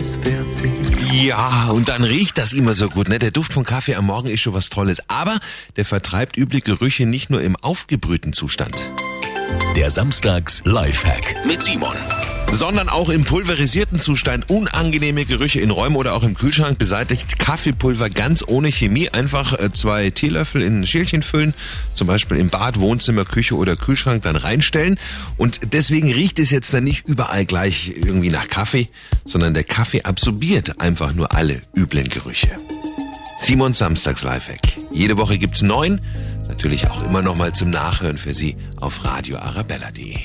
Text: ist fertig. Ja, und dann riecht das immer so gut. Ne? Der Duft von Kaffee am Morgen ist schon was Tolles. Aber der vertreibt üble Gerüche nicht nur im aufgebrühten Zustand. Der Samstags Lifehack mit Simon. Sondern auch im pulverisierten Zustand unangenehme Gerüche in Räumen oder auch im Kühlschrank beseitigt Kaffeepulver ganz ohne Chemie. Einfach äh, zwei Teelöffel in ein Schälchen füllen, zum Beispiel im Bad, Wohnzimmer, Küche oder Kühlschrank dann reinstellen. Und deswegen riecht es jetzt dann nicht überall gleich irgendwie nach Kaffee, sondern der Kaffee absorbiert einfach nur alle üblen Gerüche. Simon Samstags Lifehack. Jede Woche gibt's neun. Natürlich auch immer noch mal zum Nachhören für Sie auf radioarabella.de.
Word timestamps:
ist 0.00 0.16
fertig. 0.22 0.72
Ja, 1.12 1.68
und 1.70 1.88
dann 1.88 2.02
riecht 2.02 2.38
das 2.38 2.52
immer 2.52 2.74
so 2.74 2.88
gut. 2.88 3.08
Ne? 3.08 3.18
Der 3.18 3.30
Duft 3.30 3.52
von 3.52 3.64
Kaffee 3.64 3.94
am 3.94 4.06
Morgen 4.06 4.28
ist 4.28 4.40
schon 4.40 4.54
was 4.54 4.70
Tolles. 4.70 5.02
Aber 5.08 5.38
der 5.76 5.84
vertreibt 5.84 6.36
üble 6.36 6.60
Gerüche 6.60 7.06
nicht 7.06 7.30
nur 7.30 7.42
im 7.42 7.56
aufgebrühten 7.56 8.32
Zustand. 8.32 8.90
Der 9.76 9.90
Samstags 9.90 10.62
Lifehack 10.64 11.44
mit 11.46 11.62
Simon. 11.62 11.96
Sondern 12.52 12.88
auch 12.88 13.08
im 13.08 13.24
pulverisierten 13.24 14.00
Zustand 14.00 14.50
unangenehme 14.50 15.24
Gerüche 15.24 15.60
in 15.60 15.70
Räumen 15.70 15.96
oder 15.96 16.14
auch 16.14 16.22
im 16.22 16.34
Kühlschrank 16.34 16.78
beseitigt 16.78 17.38
Kaffeepulver 17.38 18.10
ganz 18.10 18.44
ohne 18.46 18.70
Chemie. 18.70 19.08
Einfach 19.08 19.58
äh, 19.58 19.72
zwei 19.72 20.10
Teelöffel 20.10 20.62
in 20.62 20.80
ein 20.80 20.86
Schälchen 20.86 21.22
füllen, 21.22 21.54
zum 21.94 22.06
Beispiel 22.06 22.36
im 22.36 22.50
Bad, 22.50 22.78
Wohnzimmer, 22.80 23.24
Küche 23.24 23.56
oder 23.56 23.76
Kühlschrank 23.76 24.22
dann 24.22 24.36
reinstellen. 24.36 24.98
Und 25.36 25.72
deswegen 25.72 26.12
riecht 26.12 26.38
es 26.38 26.50
jetzt 26.50 26.72
dann 26.74 26.84
nicht 26.84 27.06
überall 27.06 27.44
gleich 27.44 27.94
irgendwie 27.96 28.30
nach 28.30 28.48
Kaffee, 28.48 28.88
sondern 29.24 29.54
der 29.54 29.64
Kaffee 29.64 30.02
absorbiert 30.02 30.80
einfach 30.80 31.14
nur 31.14 31.32
alle 31.32 31.62
üblen 31.74 32.08
Gerüche. 32.08 32.50
Simon 33.38 33.72
Samstags 33.72 34.22
Lifehack. 34.22 34.60
Jede 34.92 35.16
Woche 35.16 35.38
gibt's 35.38 35.62
neun. 35.62 36.00
Natürlich 36.46 36.90
auch 36.90 37.02
immer 37.02 37.22
noch 37.22 37.36
mal 37.36 37.54
zum 37.54 37.70
Nachhören 37.70 38.18
für 38.18 38.34
Sie 38.34 38.56
auf 38.76 39.04
radioarabella.de. 39.04 40.20